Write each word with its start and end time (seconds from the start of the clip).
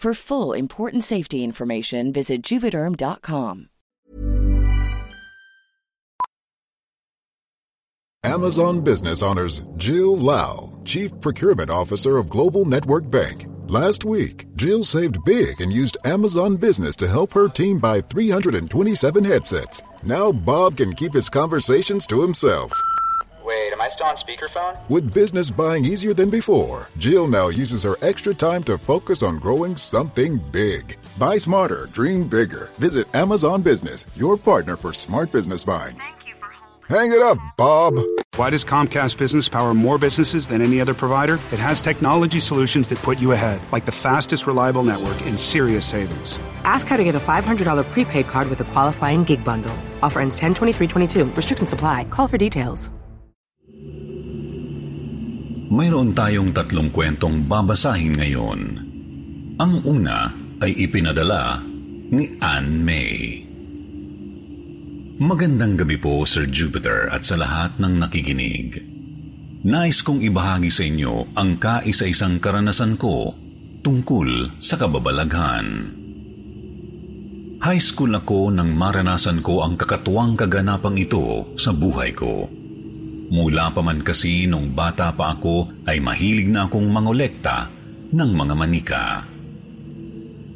For 0.00 0.14
full 0.14 0.54
important 0.54 1.04
safety 1.04 1.44
information, 1.44 2.10
visit 2.10 2.42
juvederm.com. 2.42 3.68
Amazon 8.24 8.80
Business 8.80 9.22
honors 9.22 9.62
Jill 9.76 10.16
Lau, 10.16 10.80
Chief 10.86 11.12
Procurement 11.20 11.68
Officer 11.68 12.16
of 12.16 12.30
Global 12.30 12.64
Network 12.64 13.10
Bank. 13.10 13.44
Last 13.66 14.06
week, 14.06 14.46
Jill 14.56 14.84
saved 14.84 15.22
big 15.26 15.60
and 15.60 15.70
used 15.70 15.98
Amazon 16.06 16.56
Business 16.56 16.96
to 16.96 17.06
help 17.06 17.30
her 17.34 17.50
team 17.50 17.78
buy 17.78 18.00
327 18.00 19.22
headsets. 19.22 19.82
Now 20.02 20.32
Bob 20.32 20.78
can 20.78 20.94
keep 20.94 21.12
his 21.12 21.28
conversations 21.28 22.06
to 22.06 22.22
himself. 22.22 22.72
Wait, 23.44 23.72
am 23.72 23.80
I 23.80 23.88
still 23.88 24.06
on 24.06 24.16
speakerphone? 24.16 24.78
With 24.90 25.14
business 25.14 25.50
buying 25.50 25.84
easier 25.84 26.12
than 26.12 26.28
before, 26.28 26.88
Jill 26.98 27.26
now 27.26 27.48
uses 27.48 27.82
her 27.84 27.96
extra 28.02 28.34
time 28.34 28.62
to 28.64 28.76
focus 28.76 29.22
on 29.22 29.38
growing 29.38 29.76
something 29.76 30.38
big. 30.52 30.98
Buy 31.18 31.38
smarter, 31.38 31.88
dream 31.92 32.28
bigger. 32.28 32.70
Visit 32.78 33.06
Amazon 33.14 33.62
Business, 33.62 34.04
your 34.14 34.36
partner 34.36 34.76
for 34.76 34.92
smart 34.92 35.32
business 35.32 35.64
buying. 35.64 35.96
Thank 35.96 36.26
you 36.26 36.34
for 36.38 36.50
holding. 36.50 36.94
Hang 36.94 37.12
it 37.16 37.22
up, 37.22 37.38
Bob. 37.56 37.94
Why 38.36 38.50
does 38.50 38.62
Comcast 38.62 39.16
Business 39.16 39.48
power 39.48 39.72
more 39.72 39.96
businesses 39.96 40.46
than 40.46 40.60
any 40.60 40.78
other 40.78 40.94
provider? 40.94 41.34
It 41.50 41.58
has 41.58 41.80
technology 41.80 42.40
solutions 42.40 42.88
that 42.88 42.98
put 42.98 43.20
you 43.20 43.32
ahead, 43.32 43.62
like 43.72 43.86
the 43.86 43.92
fastest 43.92 44.46
reliable 44.46 44.82
network 44.82 45.20
and 45.22 45.40
serious 45.40 45.86
savings. 45.86 46.38
Ask 46.64 46.88
how 46.88 46.98
to 46.98 47.04
get 47.04 47.14
a 47.14 47.20
$500 47.20 47.84
prepaid 47.90 48.26
card 48.26 48.50
with 48.50 48.60
a 48.60 48.64
qualifying 48.64 49.24
gig 49.24 49.42
bundle. 49.44 49.76
Offer 50.02 50.20
ends 50.20 50.36
10 50.36 50.54
23 50.54 50.86
22. 50.86 51.24
Restrictions 51.32 51.72
apply. 51.72 52.04
Call 52.10 52.28
for 52.28 52.36
details. 52.36 52.90
Mayroon 55.70 56.10
tayong 56.18 56.50
tatlong 56.50 56.90
kwentong 56.90 57.46
babasahin 57.46 58.18
ngayon. 58.18 58.60
Ang 59.54 59.74
una 59.86 60.34
ay 60.58 60.74
ipinadala 60.74 61.62
ni 62.10 62.26
Anne 62.42 62.74
May. 62.82 63.38
Magandang 65.22 65.78
gabi 65.78 65.94
po, 65.94 66.26
Sir 66.26 66.50
Jupiter, 66.50 67.06
at 67.14 67.22
sa 67.22 67.38
lahat 67.38 67.78
ng 67.78 68.02
nakikinig. 68.02 68.82
Nais 69.62 70.02
kong 70.02 70.26
ibahagi 70.26 70.74
sa 70.74 70.82
inyo 70.82 71.38
ang 71.38 71.62
kaisa-isang 71.62 72.42
karanasan 72.42 72.98
ko 72.98 73.30
tungkol 73.86 74.58
sa 74.58 74.74
kababalaghan. 74.74 75.94
High 77.62 77.82
school 77.84 78.10
ako 78.16 78.50
nang 78.50 78.74
maranasan 78.74 79.38
ko 79.38 79.62
ang 79.62 79.78
kakatuwang 79.78 80.34
kaganapang 80.34 80.98
ito 80.98 81.54
sa 81.54 81.70
buhay 81.70 82.10
ko. 82.10 82.59
Mula 83.30 83.70
pa 83.70 83.78
man 83.78 84.02
kasi 84.02 84.50
nung 84.50 84.74
bata 84.74 85.14
pa 85.14 85.38
ako 85.38 85.86
ay 85.86 86.02
mahilig 86.02 86.50
na 86.50 86.66
akong 86.66 86.90
mangolekta 86.90 87.70
ng 88.10 88.30
mga 88.34 88.54
manika. 88.58 89.04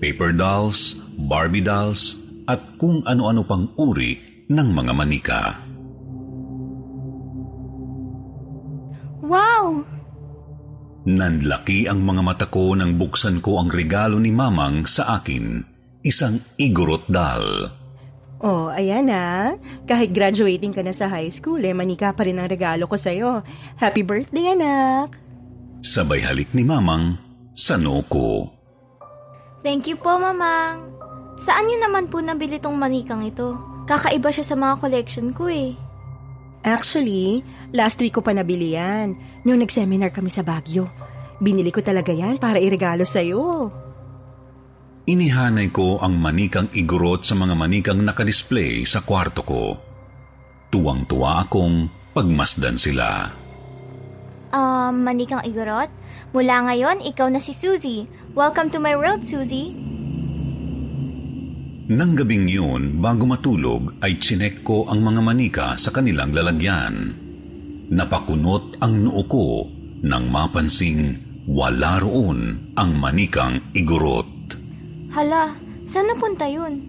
Paper 0.02 0.34
dolls, 0.34 0.98
Barbie 1.14 1.62
dolls, 1.62 2.18
at 2.50 2.60
kung 2.74 3.06
ano-ano 3.06 3.46
pang 3.46 3.70
uri 3.78 4.44
ng 4.50 4.68
mga 4.74 4.92
manika. 4.92 5.42
Wow! 9.22 9.86
Nanlaki 11.06 11.86
ang 11.86 12.02
mga 12.02 12.22
mata 12.26 12.46
ko 12.50 12.74
nang 12.74 12.98
buksan 12.98 13.38
ko 13.38 13.62
ang 13.62 13.70
regalo 13.70 14.18
ni 14.18 14.34
Mamang 14.34 14.84
sa 14.90 15.22
akin, 15.22 15.62
isang 16.02 16.42
igorot 16.58 17.06
doll. 17.06 17.83
Oh, 18.44 18.68
ayan 18.68 19.08
na. 19.08 19.56
Kahit 19.88 20.12
graduating 20.12 20.76
ka 20.76 20.84
na 20.84 20.92
sa 20.92 21.08
high 21.08 21.32
school, 21.32 21.64
eh, 21.64 21.72
manika 21.72 22.12
pa 22.12 22.28
rin 22.28 22.36
ang 22.36 22.44
regalo 22.44 22.84
ko 22.84 22.92
sa'yo. 22.92 23.40
Happy 23.80 24.04
birthday, 24.04 24.52
anak! 24.52 25.16
Sabay 25.80 26.20
halik 26.20 26.52
ni 26.52 26.60
Mamang 26.60 27.16
sa 27.56 27.80
noo 27.80 28.04
ko. 28.04 28.52
Thank 29.64 29.88
you 29.88 29.96
po, 29.96 30.20
Mamang. 30.20 30.92
Saan 31.40 31.72
niyo 31.72 31.88
naman 31.88 32.12
po 32.12 32.20
nabili 32.20 32.60
tong 32.60 32.76
manikang 32.76 33.24
ito? 33.24 33.56
Kakaiba 33.88 34.28
siya 34.28 34.44
sa 34.44 34.56
mga 34.60 34.76
collection 34.76 35.32
ko 35.32 35.48
eh. 35.48 35.72
Actually, 36.68 37.40
last 37.72 37.96
week 38.00 38.12
ko 38.12 38.20
pa 38.20 38.36
nabili 38.36 38.76
yan. 38.76 39.16
Nung 39.48 39.60
nag-seminar 39.60 40.12
kami 40.12 40.28
sa 40.28 40.44
Baguio. 40.44 40.88
Binili 41.40 41.72
ko 41.72 41.80
talaga 41.80 42.12
yan 42.12 42.36
para 42.36 42.60
iregalo 42.60 43.08
sa'yo. 43.08 43.72
Inihanay 45.04 45.68
ko 45.68 46.00
ang 46.00 46.16
manikang 46.16 46.72
igurot 46.72 47.28
sa 47.28 47.36
mga 47.36 47.52
manikang 47.52 48.00
nakadisplay 48.00 48.88
sa 48.88 49.04
kwarto 49.04 49.44
ko. 49.44 49.76
Tuwang-tuwa 50.72 51.44
akong 51.44 51.92
pagmasdan 52.16 52.80
sila. 52.80 53.28
Um, 54.48 55.04
manikang 55.04 55.44
igorot? 55.44 55.92
Mula 56.32 56.72
ngayon, 56.72 57.04
ikaw 57.04 57.28
na 57.28 57.36
si 57.36 57.52
Suzy. 57.52 58.08
Welcome 58.32 58.72
to 58.72 58.80
my 58.80 58.96
world, 58.96 59.28
Suzy. 59.28 59.76
Nang 61.92 62.16
gabing 62.16 62.48
yun, 62.48 62.96
bago 62.96 63.28
matulog, 63.28 64.00
ay 64.00 64.16
chinek 64.16 64.64
ko 64.64 64.88
ang 64.88 65.04
mga 65.04 65.20
manika 65.20 65.68
sa 65.76 65.92
kanilang 65.92 66.32
lalagyan. 66.32 67.12
Napakunot 67.92 68.80
ang 68.80 69.04
noo 69.04 69.20
ko 69.28 69.68
nang 70.00 70.32
mapansing 70.32 71.12
wala 71.44 72.00
roon 72.00 72.72
ang 72.72 72.96
manikang 72.96 73.68
igurot. 73.76 74.33
Hala, 75.14 75.54
saan 75.86 76.10
napunta 76.10 76.50
yun? 76.50 76.82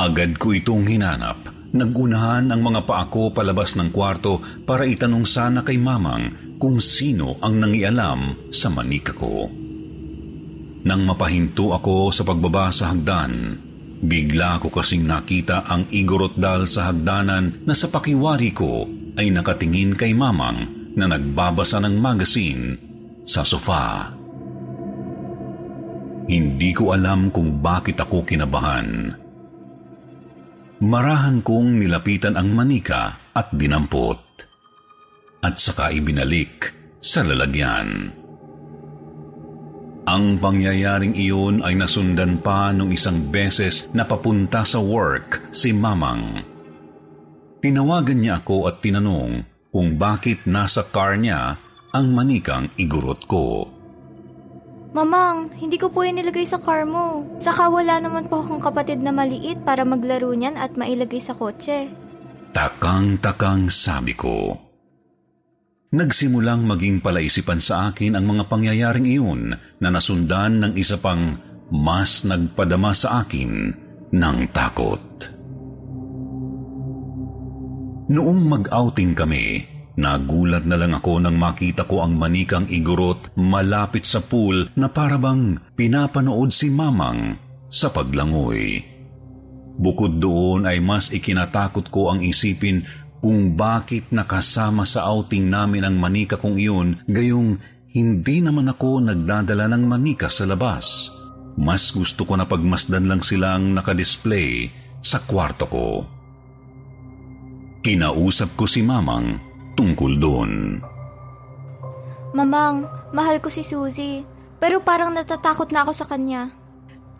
Agad 0.00 0.40
ko 0.40 0.56
itong 0.56 0.88
hinanap 0.88 1.56
Nagunahan 1.76 2.48
ang 2.48 2.62
mga 2.64 2.88
paako 2.88 3.36
palabas 3.36 3.76
ng 3.76 3.92
kwarto 3.92 4.40
para 4.64 4.88
itanong 4.88 5.28
sana 5.28 5.60
kay 5.60 5.76
mamang 5.76 6.56
kung 6.56 6.80
sino 6.80 7.36
ang 7.44 7.60
nangialam 7.60 8.48
sa 8.48 8.72
manika 8.72 9.12
ko. 9.12 9.44
Nang 10.88 11.02
mapahinto 11.04 11.76
ako 11.76 12.08
sa 12.08 12.24
pagbaba 12.24 12.72
sa 12.72 12.96
hagdan, 12.96 13.60
bigla 14.00 14.56
ko 14.56 14.72
kasing 14.72 15.04
nakita 15.04 15.68
ang 15.68 15.92
igorot 15.92 16.40
dal 16.40 16.64
sa 16.64 16.88
hagdanan 16.88 17.68
na 17.68 17.74
sa 17.76 17.92
pakiwari 17.92 18.56
ko 18.56 18.88
ay 19.20 19.28
nakatingin 19.28 19.92
kay 19.92 20.16
mamang 20.16 20.64
na 20.96 21.04
nagbabasa 21.12 21.76
ng 21.84 21.94
magazine 22.00 22.64
sa 23.28 23.44
sofa. 23.44 24.15
Hindi 26.26 26.74
ko 26.74 26.90
alam 26.90 27.30
kung 27.30 27.62
bakit 27.62 28.02
ako 28.02 28.26
kinabahan. 28.26 29.14
Marahan 30.82 31.38
kong 31.40 31.78
nilapitan 31.78 32.34
ang 32.34 32.50
manika 32.50 33.30
at 33.30 33.54
dinampot. 33.54 34.18
At 35.46 35.62
saka 35.62 35.94
ibinalik 35.94 36.74
sa 36.98 37.22
lalagyan. 37.22 38.10
Ang 40.06 40.38
pangyayaring 40.38 41.14
iyon 41.14 41.62
ay 41.62 41.78
nasundan 41.78 42.42
pa 42.42 42.74
nung 42.74 42.90
isang 42.90 43.30
beses 43.30 43.86
na 43.94 44.06
papunta 44.06 44.62
sa 44.66 44.82
work 44.82 45.50
si 45.54 45.74
Mamang. 45.74 46.42
Tinawagan 47.62 48.18
niya 48.22 48.42
ako 48.42 48.70
at 48.70 48.82
tinanong 48.82 49.42
kung 49.70 49.98
bakit 49.98 50.46
nasa 50.46 50.86
car 50.86 51.18
niya 51.18 51.58
ang 51.90 52.14
manikang 52.14 52.70
igurot 52.78 53.26
ko. 53.26 53.75
Mamang, 54.96 55.52
hindi 55.60 55.76
ko 55.76 55.92
po 55.92 56.08
yan 56.08 56.16
nilagay 56.16 56.48
sa 56.48 56.56
car 56.56 56.88
mo. 56.88 57.20
Saka 57.36 57.68
wala 57.68 58.00
naman 58.00 58.32
po 58.32 58.40
akong 58.40 58.64
kapatid 58.64 59.04
na 59.04 59.12
maliit 59.12 59.60
para 59.60 59.84
maglaro 59.84 60.32
niyan 60.32 60.56
at 60.56 60.72
mailagay 60.72 61.20
sa 61.20 61.36
kotse. 61.36 61.92
Takang-takang 62.56 63.68
sabi 63.68 64.16
ko. 64.16 64.56
Nagsimulang 65.92 66.64
maging 66.64 67.04
palaisipan 67.04 67.60
sa 67.60 67.92
akin 67.92 68.16
ang 68.16 68.24
mga 68.24 68.48
pangyayaring 68.48 69.04
iyon 69.04 69.52
na 69.84 69.88
nasundan 69.92 70.64
ng 70.64 70.72
isa 70.80 70.96
pang 70.96 71.36
mas 71.68 72.24
nagpadama 72.24 72.96
sa 72.96 73.20
akin 73.20 73.76
ng 74.16 74.38
takot. 74.56 75.04
Noong 78.08 78.40
mag-outing 78.48 79.12
kami, 79.12 79.75
Nagulat 79.96 80.68
na 80.68 80.76
lang 80.76 80.92
ako 80.92 81.24
nang 81.24 81.40
makita 81.40 81.88
ko 81.88 82.04
ang 82.04 82.20
manikang 82.20 82.68
igurot 82.68 83.32
malapit 83.40 84.04
sa 84.04 84.20
pool 84.20 84.68
na 84.76 84.92
parabang 84.92 85.56
pinapanood 85.72 86.52
si 86.52 86.68
Mamang 86.68 87.40
sa 87.72 87.88
paglangoy. 87.88 88.84
Bukod 89.76 90.20
doon 90.20 90.68
ay 90.68 90.84
mas 90.84 91.12
ikinatakot 91.12 91.88
ko 91.88 92.12
ang 92.12 92.20
isipin 92.20 92.84
kung 93.24 93.56
bakit 93.56 94.12
nakasama 94.12 94.84
sa 94.84 95.08
outing 95.08 95.48
namin 95.48 95.88
ang 95.88 95.96
manika 95.96 96.36
kong 96.36 96.60
iyon 96.60 97.00
gayong 97.08 97.56
hindi 97.96 98.44
naman 98.44 98.68
ako 98.68 99.00
nagdadala 99.00 99.64
ng 99.72 99.84
manika 99.88 100.28
sa 100.28 100.44
labas. 100.44 101.08
Mas 101.56 101.88
gusto 101.88 102.28
ko 102.28 102.36
na 102.36 102.44
pagmasdan 102.44 103.08
lang 103.08 103.24
silang 103.24 103.72
nakadisplay 103.72 104.68
sa 105.00 105.24
kwarto 105.24 105.64
ko. 105.64 105.88
Kinausap 107.80 108.52
ko 108.60 108.68
si 108.68 108.84
Mamang 108.84 109.45
tungkol 109.76 110.12
doon. 110.16 110.80
Mamang, 112.32 112.88
mahal 113.12 113.38
ko 113.38 113.52
si 113.52 113.62
Suzy. 113.62 114.24
Pero 114.56 114.80
parang 114.80 115.12
natatakot 115.12 115.68
na 115.70 115.84
ako 115.84 115.92
sa 115.92 116.08
kanya. 116.08 116.48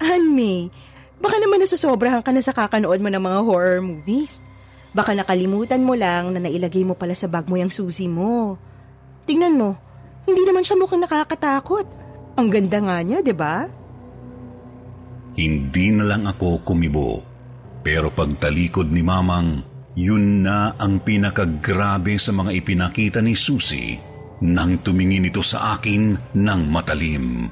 Anme, 0.00 0.72
baka 1.20 1.36
naman 1.36 1.60
nasasobrahan 1.60 2.24
ka 2.24 2.32
na 2.32 2.40
sa 2.40 2.56
kakanood 2.56 3.00
mo 3.00 3.08
ng 3.12 3.20
mga 3.20 3.40
horror 3.44 3.80
movies. 3.84 4.40
Baka 4.96 5.12
nakalimutan 5.12 5.84
mo 5.84 5.92
lang 5.92 6.32
na 6.32 6.40
nailagay 6.40 6.80
mo 6.84 6.96
pala 6.96 7.12
sa 7.12 7.28
bag 7.28 7.44
mo 7.44 7.60
yung 7.60 7.68
susi 7.68 8.08
mo. 8.08 8.56
Tingnan 9.28 9.60
mo, 9.60 9.76
hindi 10.24 10.42
naman 10.48 10.64
siya 10.64 10.80
mukhang 10.80 11.04
nakakatakot. 11.04 11.84
Ang 12.40 12.48
ganda 12.48 12.80
nga 12.80 12.96
niya, 13.04 13.20
di 13.20 13.36
ba? 13.36 13.68
Hindi 15.36 15.92
na 15.92 16.04
lang 16.08 16.24
ako 16.24 16.64
kumibo. 16.64 17.20
Pero 17.84 18.08
pagtalikod 18.08 18.88
ni 18.88 19.04
Mamang, 19.04 19.60
yun 19.96 20.44
na 20.44 20.76
ang 20.76 21.00
pinakagrabe 21.00 22.20
sa 22.20 22.36
mga 22.36 22.52
ipinakita 22.60 23.24
ni 23.24 23.32
Susie 23.32 23.96
nang 24.44 24.84
tumingin 24.84 25.32
ito 25.32 25.40
sa 25.40 25.72
akin 25.72 26.36
ng 26.36 26.62
matalim. 26.68 27.48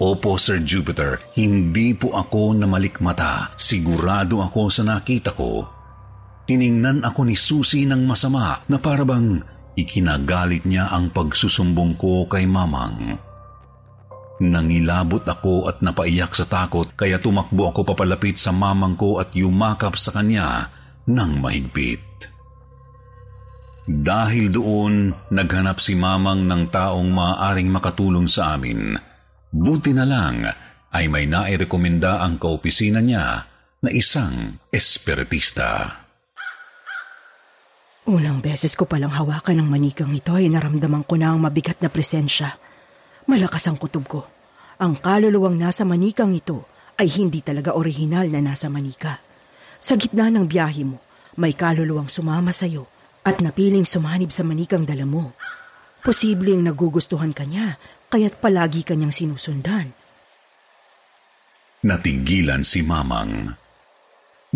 Opo, 0.00 0.40
Sir 0.40 0.64
Jupiter, 0.64 1.20
hindi 1.36 1.92
po 1.92 2.16
ako 2.16 2.56
namalikmata. 2.56 3.52
Sigurado 3.54 4.40
ako 4.40 4.72
sa 4.72 4.82
nakita 4.82 5.36
ko. 5.36 5.68
Tiningnan 6.48 7.04
ako 7.04 7.20
ni 7.28 7.36
Susie 7.36 7.86
ng 7.86 8.02
masama 8.08 8.58
na 8.66 8.80
parabang 8.80 9.38
ikinagalit 9.76 10.64
niya 10.64 10.90
ang 10.90 11.12
pagsusumbong 11.12 11.94
ko 12.00 12.26
kay 12.26 12.48
Mamang. 12.48 13.20
Nangilabot 14.42 15.22
ako 15.22 15.70
at 15.70 15.78
napaiyak 15.78 16.34
sa 16.34 16.48
takot 16.48 16.90
kaya 16.98 17.22
tumakbo 17.22 17.70
ako 17.70 17.94
papalapit 17.94 18.34
sa 18.34 18.50
mamang 18.50 18.98
ko 18.98 19.22
at 19.22 19.30
yumakap 19.30 19.94
sa 19.94 20.10
kanya 20.10 20.74
ng 21.08 21.32
mahigpit. 21.40 22.02
Dahil 23.84 24.48
doon, 24.48 25.12
naghanap 25.28 25.76
si 25.76 25.92
Mamang 25.92 26.48
ng 26.48 26.72
taong 26.72 27.08
maaaring 27.12 27.68
makatulong 27.68 28.24
sa 28.32 28.56
amin. 28.56 28.96
Buti 29.52 29.92
na 29.92 30.08
lang 30.08 30.48
ay 30.88 31.04
may 31.12 31.28
nairekomenda 31.28 32.24
ang 32.24 32.40
kaopisina 32.40 33.04
niya 33.04 33.44
na 33.84 33.90
isang 33.92 34.56
espiritista. 34.72 36.00
Unang 38.08 38.40
beses 38.40 38.72
ko 38.72 38.88
palang 38.88 39.12
hawakan 39.12 39.64
ng 39.64 39.68
manikang 39.68 40.12
ito 40.12 40.32
ay 40.36 40.48
naramdaman 40.48 41.04
ko 41.04 41.20
na 41.20 41.32
ang 41.32 41.40
mabigat 41.40 41.80
na 41.84 41.92
presensya. 41.92 42.56
Malakas 43.28 43.64
ang 43.68 43.76
kutob 43.76 44.04
ko. 44.08 44.20
Ang 44.80 45.00
kaluluwang 45.00 45.56
nasa 45.56 45.84
manikang 45.84 46.32
ito 46.32 46.68
ay 47.00 47.08
hindi 47.20 47.40
talaga 47.40 47.76
orihinal 47.76 48.28
na 48.28 48.40
nasa 48.44 48.68
manika. 48.68 49.20
Sa 49.84 50.00
gitna 50.00 50.32
ng 50.32 50.48
biyahe 50.48 50.88
mo, 50.88 50.96
may 51.36 51.52
kaluluwang 51.52 52.08
sumama 52.08 52.56
sa 52.56 52.64
iyo 52.64 52.88
at 53.20 53.44
napiling 53.44 53.84
sumanib 53.84 54.32
sa 54.32 54.40
manikang 54.40 54.88
dala 54.88 55.04
mo. 55.04 55.36
Posibleng 56.00 56.64
nagugustuhan 56.64 57.36
ka 57.36 57.44
niya, 57.44 57.76
kaya't 58.08 58.40
palagi 58.40 58.80
kanyang 58.80 59.12
sinusundan. 59.12 59.92
Natigilan 61.84 62.64
si 62.64 62.80
Mamang. 62.80 63.52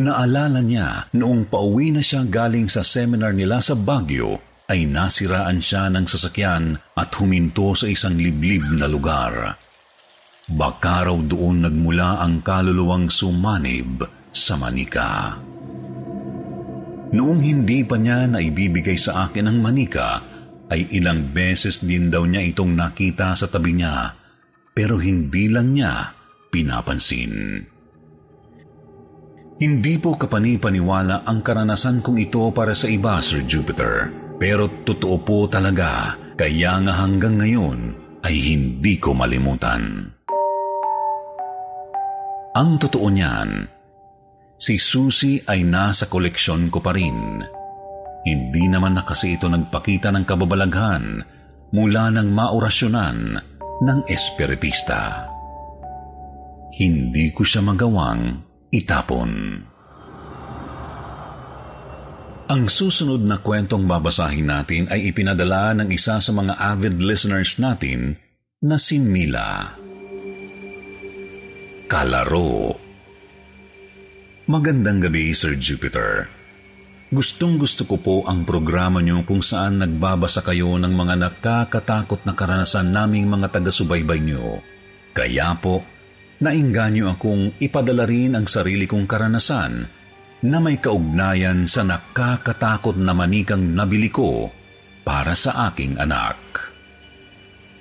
Naalala 0.01 0.65
niya 0.65 1.13
noong 1.13 1.45
pauwi 1.53 1.93
na 1.93 2.01
siya 2.01 2.25
galing 2.25 2.73
sa 2.73 2.81
seminar 2.81 3.37
nila 3.37 3.61
sa 3.61 3.77
Baguio 3.77 4.65
ay 4.65 4.89
nasiraan 4.89 5.61
siya 5.61 5.93
ng 5.93 6.09
sasakyan 6.09 6.81
at 6.97 7.13
huminto 7.21 7.77
sa 7.77 7.85
isang 7.85 8.17
liblib 8.17 8.65
na 8.73 8.89
lugar. 8.89 9.61
Baka 10.49 11.13
raw 11.13 11.19
doon 11.21 11.69
nagmula 11.69 12.25
ang 12.25 12.41
kaluluwang 12.41 13.13
sumanib 13.13 14.18
sa 14.39 14.55
manika. 14.55 15.35
Noong 17.09 17.41
hindi 17.41 17.83
pa 17.83 17.97
niya 17.97 18.29
naibibigay 18.29 19.01
sa 19.01 19.27
akin 19.27 19.49
ang 19.49 19.59
manika, 19.65 20.23
ay 20.69 20.93
ilang 20.93 21.33
beses 21.33 21.81
din 21.81 22.13
daw 22.13 22.29
niya 22.29 22.45
itong 22.53 22.77
nakita 22.77 23.33
sa 23.33 23.49
tabi 23.49 23.73
niya, 23.73 24.13
pero 24.77 25.01
hindi 25.01 25.49
lang 25.49 25.73
niya 25.73 26.13
pinapansin. 26.53 27.65
Hindi 29.59 29.99
po 29.99 30.15
kapanipaniwala 30.15 31.27
ang 31.27 31.43
karanasan 31.43 31.99
kong 31.99 32.19
ito 32.23 32.47
para 32.55 32.79
sa 32.79 32.87
iba, 32.87 33.19
Sir 33.19 33.43
Jupiter. 33.43 34.07
Pero 34.39 34.71
totoo 34.87 35.19
po 35.19 35.51
talaga, 35.51 36.15
kaya 36.39 36.79
nga 36.79 36.95
hanggang 37.03 37.43
ngayon 37.43 37.79
ay 38.23 38.39
hindi 38.39 39.03
ko 39.03 39.19
malimutan. 39.19 40.15
Ang 42.55 42.71
totoo 42.79 43.11
niyan, 43.11 43.51
Si 44.59 44.75
Susie 44.75 45.39
ay 45.47 45.63
nasa 45.63 46.11
koleksyon 46.11 46.67
ko 46.67 46.83
pa 46.83 46.91
rin. 46.91 47.39
Hindi 48.27 48.67
naman 48.67 48.99
na 48.99 49.07
kasi 49.07 49.39
ito 49.39 49.47
nagpakita 49.47 50.11
ng 50.11 50.27
kababalaghan 50.27 51.23
mula 51.71 52.11
ng 52.11 52.29
maorasyonan 52.35 53.39
ng 53.79 54.01
espiritista. 54.11 55.31
Hindi 56.75 57.31
ko 57.31 57.47
siya 57.47 57.63
magawang 57.63 58.23
itapon. 58.75 59.31
Ang 62.49 62.65
susunod 62.67 63.23
na 63.23 63.39
kwentong 63.39 63.87
babasahin 63.87 64.49
natin 64.51 64.91
ay 64.91 65.15
ipinadala 65.15 65.77
ng 65.79 65.89
isa 65.95 66.19
sa 66.19 66.33
mga 66.35 66.59
avid 66.59 66.99
listeners 66.99 67.63
natin 67.63 68.19
na 68.65 68.75
si 68.75 68.99
Mila. 68.99 69.79
Kalaro. 71.87 72.88
Magandang 74.49 75.05
gabi, 75.05 75.37
Sir 75.37 75.61
Jupiter. 75.61 76.25
Gustong 77.13 77.61
gusto 77.61 77.85
ko 77.85 78.01
po 78.01 78.17
ang 78.25 78.49
programa 78.49 78.97
niyo 79.05 79.21
kung 79.29 79.45
saan 79.45 79.77
nagbabasa 79.77 80.41
kayo 80.41 80.73
ng 80.81 80.89
mga 80.89 81.21
nakakatakot 81.21 82.25
na 82.25 82.33
karanasan 82.33 82.89
naming 82.89 83.29
mga 83.29 83.53
taga-subaybay 83.53 84.25
niyo. 84.25 84.65
Kaya 85.13 85.53
po, 85.61 85.85
nainganyo 86.41 87.13
akong 87.13 87.61
ipadala 87.61 88.09
rin 88.09 88.41
ang 88.41 88.49
sarili 88.49 88.89
kong 88.89 89.05
karanasan 89.05 89.85
na 90.41 90.59
may 90.65 90.81
kaugnayan 90.81 91.69
sa 91.69 91.85
nakakatakot 91.85 92.97
na 92.97 93.13
manikang 93.13 93.77
nabili 93.77 94.09
ko 94.09 94.49
para 95.05 95.37
sa 95.37 95.69
aking 95.69 96.01
anak. 96.01 96.41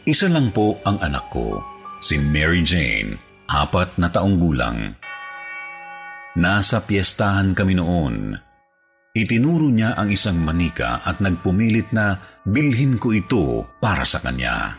Isa 0.04 0.28
lang 0.28 0.52
po 0.52 0.84
ang 0.84 1.00
anak 1.00 1.32
ko, 1.32 1.64
si 2.04 2.20
Mary 2.20 2.60
Jane, 2.60 3.16
apat 3.48 3.96
na 3.96 4.12
taong 4.12 4.36
gulang. 4.36 5.08
Nasa 6.38 6.86
piyestahan 6.86 7.58
kami 7.58 7.74
noon. 7.74 8.38
Itinuro 9.18 9.74
niya 9.74 9.98
ang 9.98 10.14
isang 10.14 10.38
manika 10.38 11.02
at 11.02 11.18
nagpumilit 11.18 11.90
na 11.90 12.22
bilhin 12.46 13.02
ko 13.02 13.10
ito 13.10 13.66
para 13.82 14.06
sa 14.06 14.22
kanya. 14.22 14.78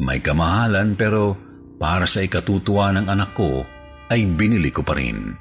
May 0.00 0.24
kamahalan 0.24 0.96
pero 0.96 1.36
para 1.76 2.08
sa 2.08 2.24
ikatutuwa 2.24 2.96
ng 2.96 3.06
anak 3.12 3.36
ko 3.36 3.68
ay 4.08 4.24
binili 4.24 4.72
ko 4.72 4.80
pa 4.80 4.96
rin. 4.96 5.36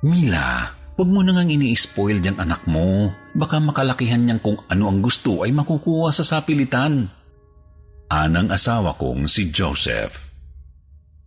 Mila, 0.00 0.72
Huwag 0.92 1.08
mo 1.08 1.24
nang 1.24 1.48
ini-spoil 1.48 2.20
diyang 2.20 2.36
anak 2.36 2.68
mo. 2.68 3.10
Baka 3.32 3.56
makalakihan 3.56 4.22
niyang 4.22 4.44
kung 4.44 4.60
ano 4.68 4.92
ang 4.92 5.00
gusto 5.00 5.40
ay 5.40 5.50
makukuha 5.50 6.12
sa 6.12 6.20
sapilitan. 6.20 7.08
Anang 8.12 8.52
asawa 8.52 8.92
kong 9.00 9.24
si 9.24 9.48
Joseph. 9.48 10.30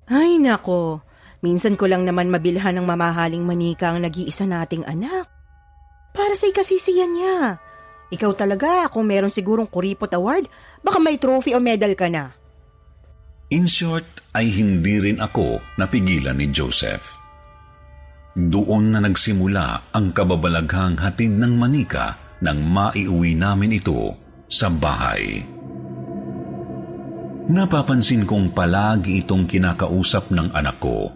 Ay 0.06 0.38
nako, 0.38 1.02
minsan 1.46 1.78
ko 1.78 1.86
lang 1.86 2.10
naman 2.10 2.34
mabilhan 2.34 2.82
ng 2.82 2.86
mamahaling 2.90 3.46
manika 3.46 3.94
ang 3.94 4.02
nag-iisa 4.02 4.50
nating 4.50 4.82
anak. 4.90 5.30
Para 6.10 6.34
sa 6.34 6.50
ikasisiyan 6.50 7.12
niya. 7.14 7.38
Ikaw 8.10 8.32
talaga, 8.34 8.90
kung 8.90 9.06
meron 9.06 9.30
sigurong 9.30 9.70
kuripot 9.70 10.10
award, 10.18 10.50
baka 10.82 10.98
may 10.98 11.22
trophy 11.22 11.54
o 11.54 11.62
medal 11.62 11.94
ka 11.94 12.10
na. 12.10 12.34
In 13.54 13.70
short, 13.70 14.06
ay 14.34 14.50
hindi 14.50 14.98
rin 14.98 15.22
ako 15.22 15.62
napigilan 15.78 16.42
ni 16.42 16.50
Joseph. 16.50 17.14
Doon 18.36 18.92
na 18.92 19.00
nagsimula 19.00 19.96
ang 19.96 20.12
kababalaghang 20.12 20.98
hatid 20.98 21.38
ng 21.38 21.54
manika 21.56 22.20
nang 22.44 22.60
maiuwi 22.60 23.38
namin 23.38 23.80
ito 23.80 24.12
sa 24.52 24.68
bahay. 24.68 25.40
Napapansin 27.46 28.26
kong 28.26 28.52
palagi 28.58 29.22
itong 29.22 29.46
kinakausap 29.46 30.34
ng 30.34 30.50
anak 30.52 30.82
ko. 30.82 31.14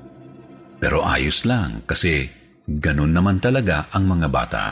Pero 0.79 1.03
ayos 1.03 1.43
lang 1.43 1.83
kasi 1.83 2.31
ganun 2.65 3.11
naman 3.11 3.43
talaga 3.43 3.91
ang 3.91 4.07
mga 4.07 4.27
bata. 4.31 4.65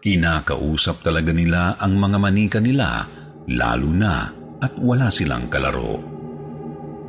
Kinakausap 0.00 1.04
talaga 1.04 1.32
nila 1.32 1.76
ang 1.80 1.96
mga 1.96 2.16
manika 2.20 2.58
nila 2.60 3.04
lalo 3.48 3.88
na 3.88 4.28
at 4.60 4.76
wala 4.76 5.08
silang 5.08 5.48
kalaro. 5.48 5.96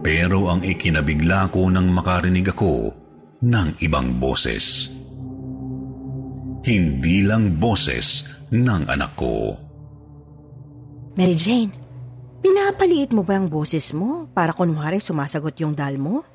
Pero 0.01 0.49
ang 0.49 0.63
ikinabigla 0.65 1.51
ko 1.53 1.67
nang 1.69 1.91
makarinig 1.91 2.47
ako 2.51 2.89
ng 3.43 3.69
ibang 3.83 4.17
boses. 4.17 4.89
Hindi 6.61 7.25
lang 7.27 7.59
boses 7.59 8.25
ng 8.53 8.83
anak 8.87 9.11
ko. 9.17 9.55
Mary 11.19 11.35
Jane, 11.35 11.73
pinapaliit 12.39 13.11
mo 13.11 13.27
ba 13.27 13.35
ang 13.37 13.51
boses 13.51 13.91
mo 13.91 14.31
para 14.31 14.55
kunwari 14.55 15.03
sumasagot 15.03 15.59
yung 15.59 15.75
dal 15.75 15.99
mo? 15.99 16.30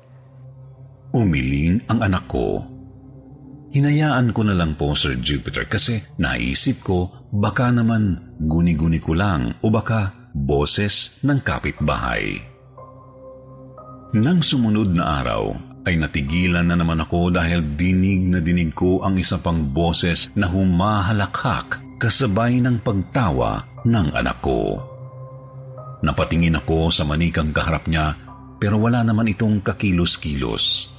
Umiling 1.15 1.87
ang 1.87 2.03
anak 2.03 2.27
ko. 2.27 2.63
Hinayaan 3.71 4.31
ko 4.31 4.41
na 4.47 4.55
lang 4.55 4.79
po 4.79 4.95
Sir 4.95 5.19
Jupiter 5.19 5.67
kasi 5.67 5.99
naisip 6.17 6.83
ko 6.83 7.27
baka 7.29 7.69
naman 7.69 8.35
guni-guni 8.39 9.03
ko 9.03 9.13
lang 9.13 9.59
o 9.59 9.67
baka 9.67 10.31
boses 10.31 11.19
ng 11.23 11.39
kapitbahay. 11.43 12.39
Nang 14.15 14.39
sumunod 14.39 14.95
na 14.95 15.19
araw, 15.19 15.43
ay 15.87 15.95
natigilan 15.95 16.67
na 16.67 16.75
naman 16.75 16.99
ako 16.99 17.31
dahil 17.31 17.63
dinig 17.79 18.27
na 18.27 18.43
dinig 18.43 18.75
ko 18.75 19.03
ang 19.03 19.15
isa 19.15 19.39
pang 19.39 19.71
boses 19.71 20.27
na 20.35 20.47
humahalakhak 20.47 21.79
kasabay 21.95 22.59
ng 22.59 22.83
pagtawa 22.83 23.63
ng 23.87 24.07
anak 24.11 24.43
ko. 24.43 24.83
Napatingin 26.03 26.59
ako 26.59 26.91
sa 26.91 27.07
manikang 27.07 27.55
kaharap 27.55 27.87
niya 27.87 28.15
pero 28.59 28.81
wala 28.81 29.05
naman 29.05 29.31
itong 29.31 29.63
kakilos-kilos. 29.63 30.96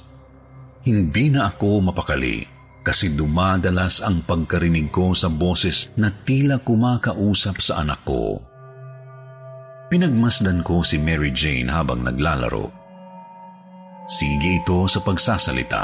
Hindi 0.83 1.27
na 1.33 1.51
ako 1.51 1.91
mapakali 1.91 2.47
kasi 2.79 3.11
dumadalas 3.11 3.99
ang 3.99 4.23
pagkarinig 4.23 4.87
ko 4.89 5.11
sa 5.11 5.27
boses 5.27 5.91
na 5.99 6.07
tila 6.09 6.63
kumakausap 6.63 7.59
sa 7.59 7.83
anak 7.83 7.99
ko. 8.07 8.39
Pinagmasdan 9.91 10.63
ko 10.63 10.85
si 10.85 11.01
Mary 11.01 11.35
Jane 11.35 11.67
habang 11.67 12.05
naglalaro. 12.05 12.71
Sige 14.09 14.61
ito 14.63 14.87
sa 14.87 15.03
pagsasalita. 15.03 15.83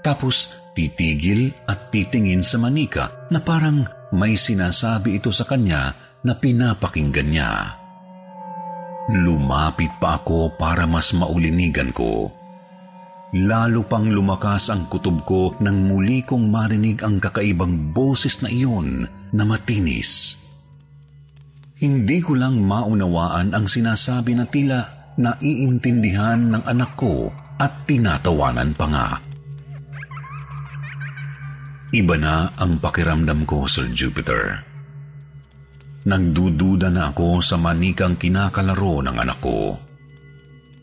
Tapos 0.00 0.54
titigil 0.74 1.54
at 1.68 1.92
titingin 1.92 2.42
sa 2.42 2.58
manika 2.58 3.28
na 3.30 3.38
parang 3.38 3.86
may 4.10 4.34
sinasabi 4.34 5.22
ito 5.22 5.30
sa 5.30 5.46
kanya 5.46 5.94
na 6.24 6.32
pinapakinggan 6.34 7.28
niya. 7.30 7.52
Lumapit 9.12 9.92
pa 10.00 10.16
ako 10.16 10.56
para 10.56 10.88
mas 10.88 11.12
maulinigan 11.12 11.92
ko. 11.92 12.32
Lalo 13.34 13.82
pang 13.82 14.06
lumakas 14.06 14.70
ang 14.70 14.86
kutob 14.86 15.26
ko 15.26 15.58
nang 15.58 15.90
muli 15.90 16.22
kong 16.22 16.54
marinig 16.54 17.02
ang 17.02 17.18
kakaibang 17.18 17.90
boses 17.90 18.38
na 18.46 18.46
iyon 18.46 19.10
na 19.34 19.42
matinis. 19.42 20.38
Hindi 21.82 22.22
ko 22.22 22.38
lang 22.38 22.62
maunawaan 22.62 23.50
ang 23.50 23.66
sinasabi 23.66 24.38
na 24.38 24.46
tila 24.46 25.10
naiintindihan 25.18 26.46
ng 26.54 26.62
anak 26.62 26.94
ko 26.94 27.34
at 27.58 27.82
tinatawanan 27.90 28.70
pa 28.78 28.86
nga. 28.86 29.08
Iba 31.90 32.14
na 32.18 32.54
ang 32.54 32.78
pakiramdam 32.78 33.46
ko, 33.46 33.66
Sir 33.66 33.90
Jupiter. 33.90 34.62
Nagdududa 36.06 36.86
na 36.90 37.10
ako 37.10 37.42
sa 37.42 37.58
manikang 37.58 38.14
kinakalaro 38.14 39.02
ng 39.02 39.16
anak 39.18 39.38
ko. 39.42 39.83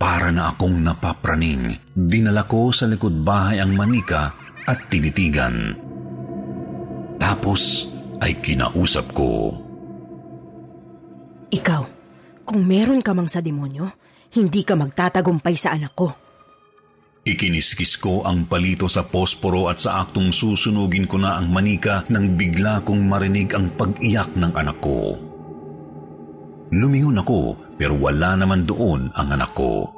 Para 0.02 0.34
na 0.34 0.50
akong 0.50 0.82
napapraning, 0.82 1.78
dinala 1.94 2.50
ko 2.50 2.74
sa 2.74 2.90
likod 2.90 3.22
bahay 3.22 3.62
ang 3.62 3.78
manika 3.78 4.34
at 4.66 4.90
tinitigan. 4.90 5.78
Tapos 7.22 7.86
ay 8.18 8.42
kinausap 8.42 9.14
ko. 9.14 9.54
Ikaw, 11.54 11.84
kung 12.42 12.66
meron 12.66 13.06
ka 13.06 13.14
mang 13.14 13.30
sa 13.30 13.46
demonyo, 13.46 13.94
hindi 14.34 14.66
ka 14.66 14.74
magtatagumpay 14.74 15.54
sa 15.54 15.78
anak 15.78 15.94
ko. 15.94 16.10
Ikiniskis 17.22 18.02
ko 18.02 18.26
ang 18.26 18.50
palito 18.50 18.90
sa 18.90 19.06
posporo 19.06 19.70
at 19.70 19.78
sa 19.78 20.02
aktong 20.02 20.34
susunugin 20.34 21.06
ko 21.06 21.22
na 21.22 21.38
ang 21.38 21.54
manika 21.54 22.10
nang 22.10 22.34
bigla 22.34 22.82
kong 22.82 23.06
marinig 23.06 23.54
ang 23.54 23.70
pag-iyak 23.78 24.34
ng 24.34 24.50
anak 24.58 24.82
ko. 24.82 25.30
Lumingon 26.72 27.20
ako 27.20 27.60
pero 27.76 28.00
wala 28.00 28.40
naman 28.40 28.64
doon 28.64 29.12
ang 29.12 29.28
anak 29.36 29.52
ko. 29.52 29.92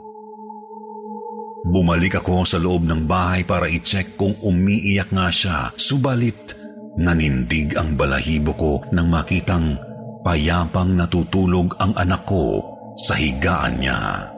Bumalik 1.63 2.19
ako 2.19 2.43
sa 2.43 2.59
loob 2.59 2.83
ng 2.83 3.07
bahay 3.07 3.47
para 3.47 3.71
i-check 3.71 4.19
kung 4.19 4.35
umiiyak 4.43 5.13
nga 5.15 5.31
siya, 5.31 5.71
subalit 5.79 6.59
nanindig 6.99 7.77
ang 7.79 7.95
balahibo 7.95 8.51
ko 8.57 8.73
nang 8.91 9.07
makitang 9.07 9.79
payapang 10.27 10.97
natutulog 10.97 11.77
ang 11.79 11.95
anak 11.95 12.27
ko 12.27 12.61
sa 12.99 13.15
higaan 13.15 13.79
niya. 13.79 14.29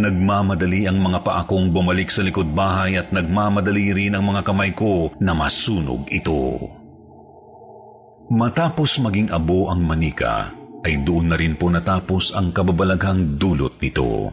Nagmamadali 0.00 0.88
ang 0.88 0.96
mga 0.96 1.20
paa 1.20 1.44
kong 1.44 1.76
bumalik 1.76 2.08
sa 2.08 2.24
likod 2.24 2.56
bahay 2.56 2.96
at 2.96 3.12
nagmamadali 3.12 3.92
rin 3.92 4.16
ang 4.16 4.24
mga 4.32 4.48
kamay 4.48 4.72
ko 4.72 5.12
na 5.20 5.36
masunog 5.36 6.08
ito. 6.08 6.56
Matapos 8.32 8.96
maging 9.02 9.28
abo 9.28 9.68
ang 9.68 9.84
manika, 9.84 10.56
ay 10.80 11.04
doon 11.04 11.32
na 11.32 11.36
rin 11.36 11.56
po 11.56 11.68
natapos 11.68 12.32
ang 12.32 12.52
kababalaghang 12.56 13.36
dulot 13.36 13.76
nito. 13.80 14.32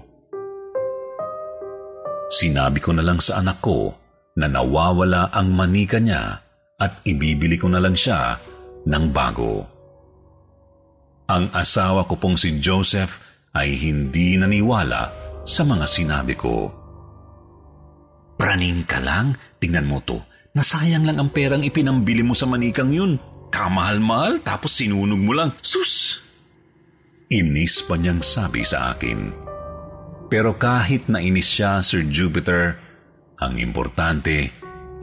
Sinabi 2.27 2.79
ko 2.83 2.91
na 2.95 3.03
lang 3.03 3.19
sa 3.19 3.39
anak 3.39 3.59
ko 3.63 3.91
na 4.37 4.47
nawawala 4.47 5.31
ang 5.31 5.51
manika 5.51 5.97
niya 5.97 6.39
at 6.77 7.01
ibibili 7.03 7.57
ko 7.57 7.67
na 7.71 7.81
lang 7.81 7.95
siya 7.97 8.37
ng 8.87 9.05
bago. 9.11 9.65
Ang 11.27 11.51
asawa 11.51 12.07
ko 12.07 12.15
pong 12.15 12.39
si 12.39 12.61
Joseph 12.63 13.19
ay 13.51 13.75
hindi 13.75 14.39
naniwala 14.39 15.11
sa 15.43 15.67
mga 15.67 15.83
sinabi 15.83 16.35
ko. 16.37 16.71
Praning 18.37 18.85
ka 18.85 19.01
lang? 19.01 19.35
Tingnan 19.57 19.89
mo 19.89 19.99
to. 20.05 20.21
Nasayang 20.53 21.03
lang 21.03 21.17
ang 21.17 21.33
perang 21.33 21.65
ipinambili 21.65 22.21
mo 22.21 22.37
sa 22.37 22.45
manikang 22.45 22.93
yun. 22.93 23.17
Kamahal-mahal 23.49 24.39
tapos 24.45 24.77
sinunog 24.77 25.19
mo 25.19 25.33
lang. 25.33 25.51
Sus! 25.59 26.26
Inis 27.27 27.84
pa 27.84 28.00
niyang 28.00 28.24
sabi 28.24 28.63
sa 28.63 28.96
akin. 28.96 29.36
Pero 30.31 30.55
kahit 30.55 31.12
na 31.12 31.19
inis 31.19 31.51
siya, 31.51 31.84
Sir 31.84 32.07
Jupiter, 32.07 32.79
ang 33.43 33.60
importante 33.60 34.48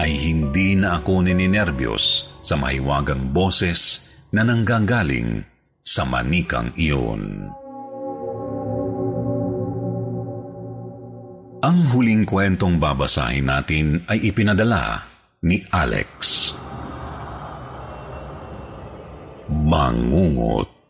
ay 0.00 0.12
hindi 0.16 0.72
na 0.72 1.00
ako 1.00 1.20
nininervyos 1.20 2.32
sa 2.40 2.56
mahiwagang 2.56 3.28
boses 3.28 4.08
na 4.32 4.40
nanggagaling 4.40 5.44
sa 5.84 6.08
manikang 6.08 6.72
iyon. 6.80 7.52
Ang 11.64 11.78
huling 11.92 12.24
kwentong 12.24 12.80
babasahin 12.80 13.48
natin 13.48 14.00
ay 14.08 14.32
ipinadala 14.32 15.00
ni 15.44 15.60
Alex. 15.72 16.52
Bangungot 19.48 20.83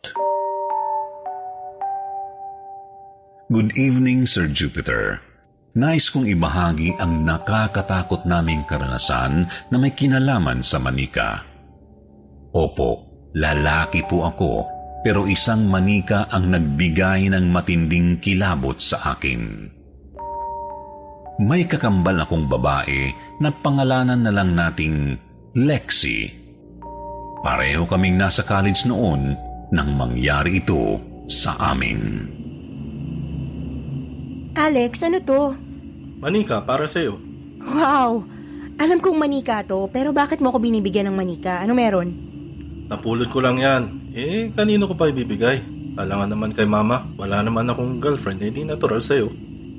Good 3.52 3.76
evening, 3.76 4.24
Sir 4.24 4.48
Jupiter. 4.48 5.20
Nais 5.76 6.08
kong 6.08 6.24
ibahagi 6.24 6.96
ang 6.96 7.28
nakakatakot 7.28 8.24
naming 8.24 8.64
karanasan 8.64 9.44
na 9.68 9.76
may 9.76 9.92
kinalaman 9.92 10.64
sa 10.64 10.80
manika. 10.80 11.44
Opo, 12.56 13.04
lalaki 13.36 14.00
po 14.08 14.24
ako, 14.24 14.52
pero 15.04 15.28
isang 15.28 15.68
manika 15.68 16.24
ang 16.32 16.56
nagbigay 16.56 17.28
ng 17.28 17.44
matinding 17.52 18.16
kilabot 18.16 18.80
sa 18.80 19.12
akin. 19.12 19.68
May 21.44 21.68
kakambal 21.68 22.24
akong 22.24 22.48
babae 22.48 23.12
na 23.44 23.52
pangalanan 23.52 24.24
na 24.24 24.32
lang 24.32 24.56
nating 24.56 25.20
Lexi. 25.52 26.32
Pareho 27.44 27.84
kaming 27.84 28.16
nasa 28.16 28.40
college 28.40 28.88
noon 28.88 29.36
nang 29.68 29.92
mangyari 29.92 30.64
ito 30.64 30.96
sa 31.28 31.76
amin. 31.76 32.33
Alex, 34.54 35.02
ano 35.02 35.18
to? 35.18 35.58
Manika, 36.22 36.62
para 36.62 36.86
sa'yo. 36.86 37.18
Wow! 37.58 38.22
Alam 38.78 38.98
kong 39.02 39.18
manika 39.18 39.66
to, 39.66 39.90
pero 39.90 40.14
bakit 40.14 40.38
mo 40.38 40.50
ako 40.50 40.62
binibigyan 40.62 41.10
ng 41.10 41.16
manika? 41.18 41.62
Ano 41.62 41.74
meron? 41.74 42.10
Napulot 42.86 43.30
ko 43.30 43.42
lang 43.42 43.58
yan. 43.58 44.14
Eh, 44.14 44.50
kanino 44.54 44.86
ko 44.86 44.94
pa 44.94 45.10
ibibigay? 45.10 45.58
Alangan 45.94 46.30
naman 46.30 46.50
kay 46.54 46.66
mama. 46.66 47.06
Wala 47.18 47.42
naman 47.42 47.70
akong 47.70 47.98
girlfriend, 47.98 48.42
hindi 48.42 48.62
natural 48.62 49.02
sa'yo. 49.02 49.30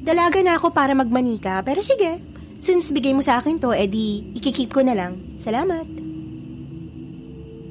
Dalaga 0.03 0.39
na 0.43 0.59
ako 0.59 0.71
para 0.75 0.91
magmanika, 0.91 1.63
pero 1.63 1.79
sige. 1.79 2.19
Since 2.59 2.91
bigay 2.91 3.15
mo 3.15 3.23
sa 3.23 3.39
akin 3.39 3.59
to, 3.59 3.75
edi 3.75 4.35
ikikip 4.35 4.75
ko 4.75 4.83
na 4.83 4.95
lang. 4.95 5.19
Salamat. 5.39 5.87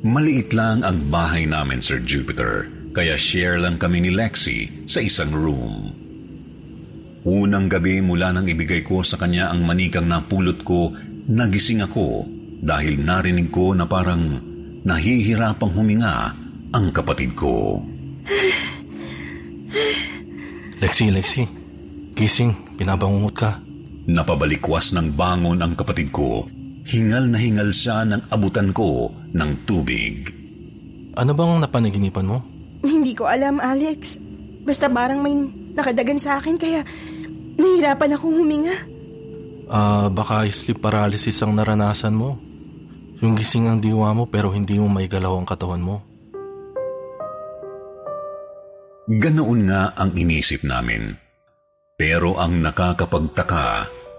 Maliit 0.05 0.53
lang 0.53 0.85
ang 0.85 1.09
bahay 1.09 1.49
namin, 1.49 1.81
Sir 1.81 2.05
Jupiter, 2.05 2.69
kaya 2.93 3.17
share 3.17 3.57
lang 3.57 3.81
kami 3.81 4.05
ni 4.05 4.11
Lexi 4.13 4.85
sa 4.85 5.01
isang 5.01 5.33
room. 5.33 6.04
Unang 7.25 7.73
gabi 7.73 8.05
mula 8.05 8.37
nang 8.37 8.45
ibigay 8.45 8.85
ko 8.85 9.01
sa 9.01 9.17
kanya 9.17 9.49
ang 9.49 9.65
manikang 9.65 10.05
napulot 10.05 10.61
ko, 10.61 10.93
nagising 11.25 11.81
ako 11.81 12.29
dahil 12.61 13.01
narinig 13.01 13.49
ko 13.49 13.73
na 13.73 13.89
parang 13.89 14.37
nahihirapang 14.85 15.73
huminga 15.73 16.37
ang 16.69 16.93
kapatid 16.93 17.33
ko. 17.33 17.81
Lexi, 20.85 21.09
Lexi, 21.09 21.49
gising, 22.13 22.77
pinabangungot 22.77 23.33
ka. 23.33 23.57
Napabalikwas 24.05 24.93
ng 24.93 25.17
bangon 25.17 25.65
ang 25.65 25.73
kapatid 25.81 26.13
ko. 26.13 26.45
Hingal 26.85 27.33
na 27.33 27.41
hingal 27.41 27.73
siya 27.73 28.05
ng 28.05 28.29
abutan 28.29 28.69
ko 28.77 29.09
ng 29.33 29.65
tubig. 29.65 30.29
Ano 31.17 31.33
bang 31.33 31.57
napanaginipan 31.57 32.29
mo? 32.29 32.45
Hindi 32.85 33.17
ko 33.17 33.25
alam, 33.25 33.65
Alex. 33.65 34.21
Basta 34.69 34.93
parang 34.93 35.25
may 35.25 35.33
nakadagan 35.73 36.21
sa 36.21 36.37
akin 36.37 36.61
kaya 36.61 36.85
nahihirapan 37.59 38.15
akong 38.15 38.37
huminga. 38.37 38.77
Ah, 39.69 40.13
baka 40.13 40.45
sleep 40.53 40.81
paralysis 40.85 41.41
ang 41.41 41.57
naranasan 41.57 42.15
mo. 42.15 42.37
Yung 43.25 43.35
gising 43.39 43.71
ang 43.71 43.81
diwa 43.81 44.13
mo 44.13 44.29
pero 44.29 44.53
hindi 44.53 44.77
mo 44.77 44.91
maigalaw 44.93 45.41
ang 45.41 45.49
katawan 45.49 45.81
mo. 45.81 45.97
Ganoon 49.05 49.61
nga 49.69 49.93
ang 49.97 50.17
inisip 50.17 50.65
namin. 50.65 51.13
Pero 51.95 52.41
ang 52.41 52.59
nakakapagtaka 52.61 53.67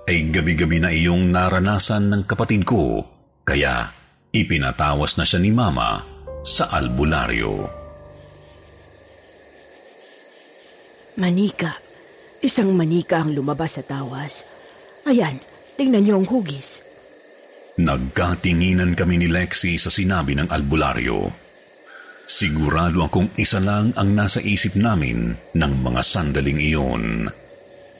ay 0.05 0.29
gabi-gabi 0.29 0.77
na 0.77 0.89
iyong 0.93 1.33
naranasan 1.33 2.13
ng 2.13 2.21
kapatid 2.29 2.61
ko, 2.63 3.01
kaya 3.41 3.89
ipinatawas 4.29 5.17
na 5.17 5.25
siya 5.25 5.41
ni 5.41 5.49
Mama 5.49 6.05
sa 6.45 6.69
albularyo. 6.69 7.65
Manika. 11.17 11.84
Isang 12.46 12.77
manika 12.77 13.25
ang 13.25 13.34
lumabas 13.34 13.81
sa 13.81 13.84
tawas. 13.84 14.46
Ayan, 15.10 15.42
tingnan 15.81 16.05
niyo 16.05 16.22
ang 16.22 16.29
hugis. 16.29 16.77
Nagkatinginan 17.81 18.94
kami 18.94 19.18
ni 19.18 19.25
Lexi 19.25 19.81
sa 19.81 19.90
sinabi 19.90 20.38
ng 20.38 20.53
albularyo. 20.53 21.25
Sigurado 22.29 23.01
akong 23.01 23.34
isa 23.42 23.58
lang 23.58 23.98
ang 23.98 24.14
nasa 24.14 24.46
isip 24.46 24.77
namin 24.77 25.34
ng 25.58 25.74
mga 25.81 26.01
sandaling 26.05 26.62
iyon. 26.62 27.34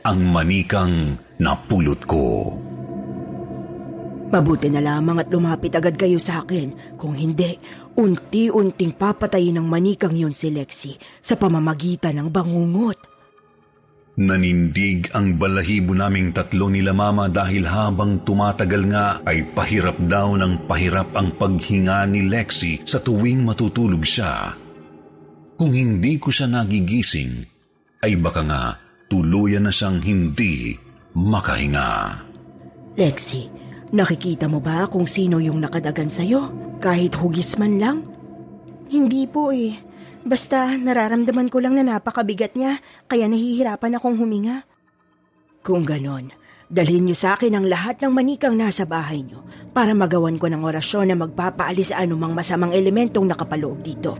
Ang 0.06 0.20
manikang 0.30 1.18
napulot 1.42 2.06
ko. 2.06 2.54
Mabuti 4.30 4.70
na 4.70 4.82
lamang 4.86 5.26
at 5.26 5.30
lumapit 5.34 5.74
agad 5.74 5.98
kayo 5.98 6.22
sa 6.22 6.46
akin. 6.46 7.02
Kung 7.02 7.18
hindi, 7.18 7.58
unti-unting 7.98 8.94
papatayin 8.94 9.58
ng 9.58 9.66
manikang 9.66 10.14
yun 10.14 10.38
si 10.38 10.54
Lexi 10.54 10.94
sa 11.18 11.34
pamamagitan 11.34 12.22
ng 12.22 12.30
bangungot. 12.30 13.15
Nanindig 14.16 15.12
ang 15.12 15.36
balahibo 15.36 15.92
naming 15.92 16.32
tatlo 16.32 16.72
nila 16.72 16.96
mama 16.96 17.28
dahil 17.28 17.68
habang 17.68 18.24
tumatagal 18.24 18.84
nga 18.88 19.20
ay 19.28 19.44
pahirap 19.52 20.00
daw 20.08 20.40
ng 20.40 20.64
pahirap 20.72 21.12
ang 21.20 21.36
paghinga 21.36 22.08
ni 22.08 22.24
Lexi 22.24 22.80
sa 22.88 23.04
tuwing 23.04 23.44
matutulog 23.44 24.08
siya. 24.08 24.56
Kung 25.60 25.76
hindi 25.76 26.16
ko 26.16 26.32
siya 26.32 26.48
nagigising, 26.48 27.44
ay 28.08 28.16
baka 28.16 28.42
nga 28.48 28.64
tuluyan 29.12 29.68
na 29.68 29.74
siyang 29.76 30.00
hindi 30.00 30.80
makahinga. 31.12 32.24
Lexi, 32.96 33.52
nakikita 33.92 34.48
mo 34.48 34.64
ba 34.64 34.88
kung 34.88 35.12
sino 35.12 35.44
yung 35.44 35.60
nakadagan 35.60 36.08
sa'yo? 36.08 36.56
Kahit 36.80 37.20
hugis 37.20 37.60
man 37.60 37.76
lang? 37.84 37.98
Hindi 38.88 39.28
po 39.28 39.52
eh. 39.52 39.85
Basta 40.26 40.74
nararamdaman 40.74 41.54
ko 41.54 41.62
lang 41.62 41.78
na 41.78 41.86
napakabigat 41.86 42.58
niya, 42.58 42.82
kaya 43.06 43.30
nahihirapan 43.30 44.02
akong 44.02 44.18
huminga. 44.18 44.66
Kung 45.62 45.86
ganon, 45.86 46.34
dalhin 46.66 47.06
niyo 47.06 47.14
sa 47.14 47.38
akin 47.38 47.54
ang 47.54 47.70
lahat 47.70 48.02
ng 48.02 48.10
manikang 48.10 48.58
nasa 48.58 48.90
bahay 48.90 49.22
niyo 49.22 49.46
para 49.70 49.94
magawan 49.94 50.42
ko 50.42 50.50
ng 50.50 50.66
orasyon 50.66 51.14
na 51.14 51.18
magpapaalis 51.18 51.94
sa 51.94 52.02
anumang 52.02 52.34
masamang 52.34 52.74
elementong 52.74 53.30
nakapaloob 53.30 53.86
dito. 53.86 54.18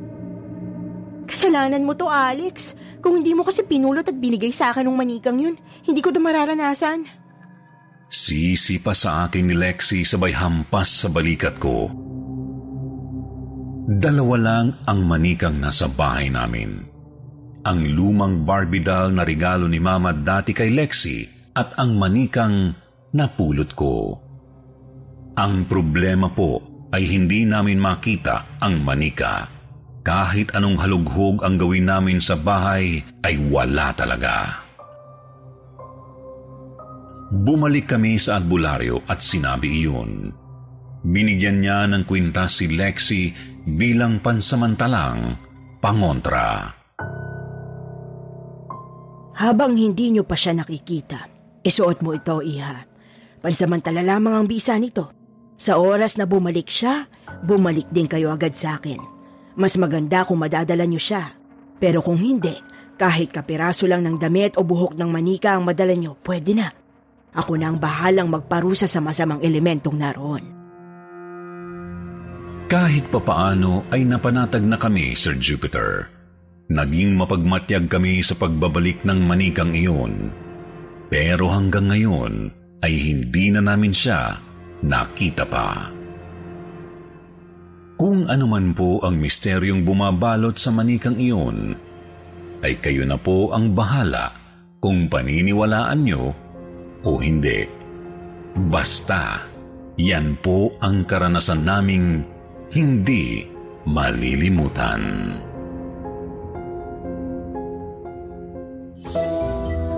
Kasalanan 1.26 1.82
mo 1.82 1.98
to, 1.98 2.06
Alex. 2.06 2.78
Kung 3.02 3.22
hindi 3.22 3.34
mo 3.34 3.42
kasi 3.42 3.66
pinulot 3.66 4.06
at 4.06 4.18
binigay 4.18 4.54
sa 4.54 4.70
akin 4.70 4.86
ng 4.86 4.98
manikang 4.98 5.42
yun, 5.42 5.58
hindi 5.90 6.06
ko 6.06 6.14
ito 6.14 6.22
mararanasan. 6.22 7.10
Sisi 8.06 8.78
pa 8.78 8.94
sa 8.94 9.26
akin 9.26 9.50
ni 9.50 9.58
Lexi 9.58 10.06
sabay 10.06 10.38
hampas 10.38 11.02
sa 11.02 11.10
balikat 11.10 11.58
ko. 11.58 12.05
Dalawa 13.86 14.36
lang 14.42 14.68
ang 14.90 15.06
manikang 15.06 15.62
nasa 15.62 15.86
bahay 15.86 16.34
namin. 16.34 16.90
Ang 17.70 17.80
lumang 17.94 18.42
Barbie 18.42 18.82
doll 18.82 19.14
na 19.14 19.22
regalo 19.22 19.70
ni 19.70 19.78
Mama 19.78 20.10
dati 20.10 20.58
kay 20.58 20.74
Lexi 20.74 21.22
at 21.54 21.78
ang 21.78 21.94
manikang 21.94 22.74
napulot 23.14 23.70
ko. 23.78 24.18
Ang 25.38 25.70
problema 25.70 26.34
po 26.34 26.66
ay 26.90 27.06
hindi 27.06 27.46
namin 27.46 27.78
makita 27.78 28.58
ang 28.58 28.82
manika. 28.82 29.54
Kahit 30.02 30.58
anong 30.58 30.82
halughog 30.82 31.46
ang 31.46 31.62
gawin 31.62 31.86
namin 31.86 32.18
sa 32.18 32.34
bahay 32.34 33.06
ay 33.22 33.38
wala 33.38 33.94
talaga. 33.94 34.66
Bumalik 37.30 37.86
kami 37.86 38.18
sa 38.18 38.42
albularyo 38.42 39.06
at 39.06 39.22
sinabi 39.22 39.86
iyon. 39.86 40.34
Binigyan 41.06 41.62
niya 41.62 41.86
ng 41.86 42.10
kwintas 42.10 42.62
si 42.62 42.66
Lexi 42.74 43.54
bilang 43.66 44.22
pansamantalang 44.22 45.42
pangontra. 45.82 46.70
Habang 49.36 49.74
hindi 49.76 50.14
niyo 50.14 50.24
pa 50.24 50.38
siya 50.38 50.56
nakikita, 50.56 51.28
isuot 51.66 52.00
mo 52.06 52.14
ito, 52.16 52.40
Iha. 52.40 52.86
Pansamantala 53.42 54.06
lamang 54.06 54.38
ang 54.38 54.48
bisa 54.48 54.78
nito. 54.80 55.12
Sa 55.58 55.82
oras 55.82 56.16
na 56.16 56.30
bumalik 56.30 56.70
siya, 56.70 57.10
bumalik 57.44 57.90
din 57.92 58.08
kayo 58.08 58.32
agad 58.32 58.56
sa 58.56 58.80
akin. 58.80 59.02
Mas 59.60 59.76
maganda 59.82 60.24
kung 60.24 60.40
madadala 60.40 60.88
niyo 60.88 61.02
siya. 61.02 61.36
Pero 61.76 62.00
kung 62.00 62.22
hindi, 62.22 62.56
kahit 62.96 63.36
kapiraso 63.36 63.90
lang 63.92 64.08
ng 64.08 64.16
damit 64.22 64.56
o 64.56 64.64
buhok 64.64 64.96
ng 64.96 65.10
manika 65.12 65.58
ang 65.58 65.68
madala 65.68 65.92
niyo, 65.98 66.16
pwede 66.24 66.56
na. 66.56 66.72
Ako 67.36 67.60
na 67.60 67.68
ang 67.68 67.78
bahalang 67.82 68.32
magparusa 68.32 68.88
sa 68.88 69.04
masamang 69.04 69.44
elementong 69.44 70.00
naroon. 70.00 70.55
Kahit 72.66 73.14
papaano 73.14 73.86
ay 73.94 74.10
napanatag 74.10 74.66
na 74.66 74.82
kami, 74.82 75.14
Sir 75.14 75.38
Jupiter. 75.38 76.10
Naging 76.66 77.14
mapagmatyag 77.14 77.86
kami 77.86 78.26
sa 78.26 78.34
pagbabalik 78.34 79.06
ng 79.06 79.22
manikang 79.22 79.78
iyon. 79.78 80.34
Pero 81.06 81.54
hanggang 81.54 81.94
ngayon 81.94 82.50
ay 82.82 82.94
hindi 82.98 83.54
na 83.54 83.62
namin 83.62 83.94
siya 83.94 84.42
nakita 84.82 85.46
pa. 85.46 85.94
Kung 87.96 88.26
ano 88.26 88.50
man 88.50 88.74
po 88.74 88.98
ang 89.06 89.22
misteryong 89.22 89.86
bumabalot 89.86 90.58
sa 90.58 90.74
manikang 90.74 91.22
iyon, 91.22 91.78
ay 92.66 92.82
kayo 92.82 93.06
na 93.06 93.16
po 93.22 93.54
ang 93.54 93.78
bahala 93.78 94.34
kung 94.82 95.06
paniniwalaan 95.06 96.02
nyo 96.02 96.34
o 97.06 97.22
hindi. 97.22 97.62
Basta, 98.58 99.38
yan 100.02 100.34
po 100.42 100.74
ang 100.82 101.06
karanasan 101.06 101.62
naming 101.62 102.35
hindi 102.74 103.46
malilimutan. 103.86 105.02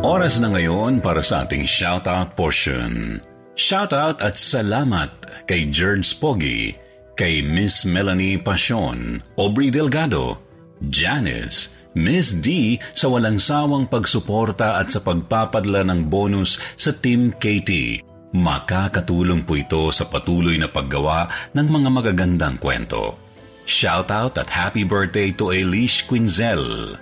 Oras 0.08 0.40
na 0.40 0.54
ngayon 0.54 1.04
para 1.04 1.20
sa 1.26 1.44
ating 1.44 1.68
shoutout 1.68 2.38
portion. 2.38 3.20
Shoutout 3.58 4.22
at 4.22 4.38
salamat 4.38 5.10
kay 5.50 5.68
George 5.74 6.06
Pogi, 6.22 6.78
kay 7.18 7.42
Miss 7.42 7.82
Melanie 7.84 8.38
Pasion, 8.38 9.20
Aubrey 9.36 9.74
Delgado, 9.74 10.38
Janice, 10.94 11.74
Miss 11.98 12.38
D 12.38 12.78
sa 12.94 13.10
walang 13.10 13.42
sawang 13.42 13.90
pagsuporta 13.90 14.78
at 14.78 14.94
sa 14.94 15.02
pagpapadla 15.02 15.82
ng 15.90 16.06
bonus 16.06 16.62
sa 16.78 16.94
Team 16.94 17.34
KT. 17.34 18.00
Makakatulong 18.36 19.48
po 19.48 19.56
ito 19.56 19.88
sa 19.96 20.04
patuloy 20.08 20.60
na 20.60 20.68
paggawa 20.68 21.32
ng 21.56 21.68
mga 21.68 21.90
magagandang 21.92 22.60
kwento. 22.60 23.16
Shoutout 23.68 24.36
at 24.40 24.52
happy 24.52 24.84
birthday 24.84 25.32
to 25.36 25.52
Elish 25.56 26.08
Quinzel. 26.08 26.96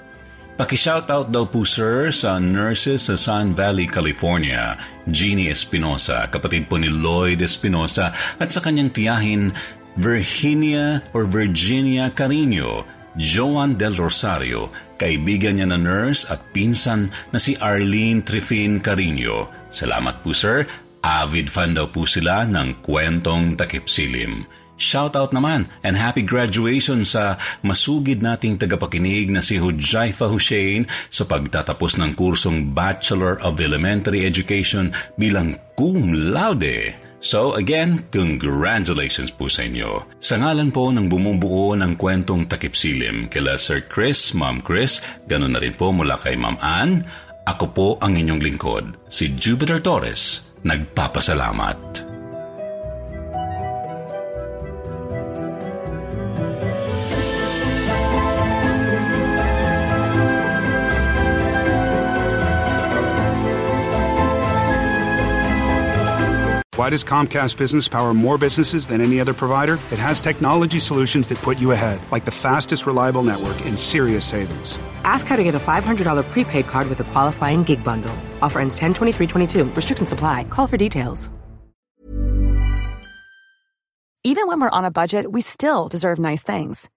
Paki-shoutout 0.56 1.36
daw 1.36 1.44
po 1.52 1.68
sir 1.68 2.16
sa 2.16 2.40
nurses 2.40 3.12
sa 3.12 3.20
Sun 3.20 3.52
Valley, 3.52 3.92
California, 3.92 4.80
Jeannie 5.04 5.52
Espinosa, 5.52 6.32
kapatid 6.32 6.72
po 6.72 6.80
ni 6.80 6.88
Lloyd 6.88 7.44
Espinosa 7.44 8.16
at 8.40 8.56
sa 8.56 8.64
kanyang 8.64 8.88
tiyahin 8.96 9.52
Virginia 10.00 11.04
or 11.12 11.28
Virginia 11.28 12.08
Carino, 12.08 12.88
Joan 13.20 13.76
Del 13.76 14.00
Rosario, 14.00 14.72
kaibigan 14.96 15.60
niya 15.60 15.68
na 15.72 15.80
nurse 15.80 16.24
at 16.32 16.40
pinsan 16.56 17.12
na 17.36 17.40
si 17.40 17.60
Arlene 17.60 18.24
Trifin 18.24 18.80
Carino. 18.80 19.52
Salamat 19.72 20.24
po 20.24 20.32
sir, 20.32 20.64
avid 21.06 21.54
fan 21.54 21.78
daw 21.78 21.86
po 21.86 22.10
sila 22.10 22.50
ng 22.50 22.82
kwentong 22.82 23.54
takip 23.54 23.86
silim. 23.86 24.50
Shoutout 24.76 25.32
naman 25.32 25.72
and 25.88 25.96
happy 25.96 26.20
graduation 26.20 27.08
sa 27.08 27.40
masugid 27.64 28.20
nating 28.20 28.60
tagapakinig 28.60 29.32
na 29.32 29.40
si 29.40 29.56
Hujaifa 29.56 30.28
Hussein 30.28 30.84
sa 31.08 31.24
pagtatapos 31.24 31.96
ng 31.96 32.12
kursong 32.18 32.76
Bachelor 32.76 33.40
of 33.40 33.64
Elementary 33.64 34.28
Education 34.28 34.92
bilang 35.16 35.56
cum 35.80 36.12
laude. 36.12 36.92
So 37.24 37.56
again, 37.56 38.04
congratulations 38.12 39.32
po 39.32 39.48
sa 39.48 39.64
inyo. 39.64 40.04
Sa 40.20 40.36
ngalan 40.38 40.70
po 40.76 40.92
ng 40.92 41.08
bumubuo 41.08 41.74
ng 41.74 41.96
kwentong 41.96 42.46
takip 42.52 42.76
silim 42.76 43.32
kila 43.32 43.56
Sir 43.56 43.80
Chris, 43.80 44.36
Ma'am 44.36 44.60
Chris, 44.60 45.00
ganun 45.26 45.56
na 45.56 45.64
rin 45.64 45.74
po 45.74 45.96
mula 45.96 46.20
kay 46.20 46.36
Ma'am 46.36 46.60
Ann, 46.60 47.08
ako 47.48 47.66
po 47.72 47.88
ang 48.04 48.18
inyong 48.18 48.42
lingkod, 48.42 48.86
si 49.06 49.32
Jupiter 49.38 49.78
Torres, 49.78 50.54
nagpapasalamat. 50.66 52.15
Why 66.86 66.92
does 66.92 67.04
Comcast 67.04 67.58
Business 67.58 67.88
power 67.88 68.14
more 68.14 68.38
businesses 68.38 68.86
than 68.86 69.02
any 69.02 69.20
other 69.20 69.34
provider? 69.34 69.80
It 69.92 69.98
has 69.98 70.22
technology 70.22 70.80
solutions 70.80 71.28
that 71.30 71.40
put 71.40 71.58
you 71.58 71.72
ahead, 71.72 72.00
like 72.12 72.26
the 72.26 72.32
fastest 72.32 72.86
reliable 72.86 73.24
network 73.24 73.60
and 73.66 73.76
serious 73.80 74.24
savings. 74.24 74.78
Ask 75.04 75.26
how 75.26 75.36
to 75.36 75.44
get 75.44 75.56
a 75.56 75.60
$500 75.60 76.24
prepaid 76.30 76.68
card 76.68 76.88
with 76.88 77.00
a 77.00 77.04
qualifying 77.06 77.64
gig 77.64 77.84
bundle. 77.84 78.16
Offer 78.44 78.60
ends 78.60 78.76
10 78.76 78.94
23 78.94 79.26
22. 79.26 79.64
Restrictions 79.74 80.12
apply. 80.12 80.44
Call 80.44 80.68
for 80.68 80.78
details. 80.78 81.32
Even 84.24 84.46
when 84.46 84.62
we're 84.62 84.70
on 84.70 84.86
a 84.86 84.92
budget, 84.92 85.32
we 85.32 85.42
still 85.42 85.88
deserve 85.88 86.20
nice 86.20 86.44
things. 86.44 86.92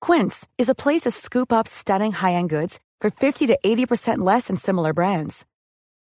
Quince 0.00 0.46
is 0.58 0.68
a 0.68 0.76
place 0.76 1.02
to 1.02 1.10
scoop 1.10 1.52
up 1.52 1.66
stunning 1.66 2.12
high 2.12 2.34
end 2.34 2.50
goods 2.50 2.78
for 3.00 3.10
50 3.10 3.48
to 3.48 3.58
80% 3.66 4.18
less 4.18 4.46
than 4.46 4.54
similar 4.54 4.92
brands. 4.92 5.44